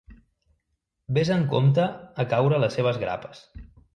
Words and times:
Ves 1.17 1.31
amb 1.35 1.51
compte 1.51 1.85
a 2.23 2.27
caure 2.33 2.57
a 2.57 2.61
les 2.65 2.79
seves 2.79 3.01
grapes. 3.07 3.45